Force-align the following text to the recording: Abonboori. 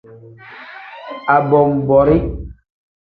Abonboori. 1.35 2.17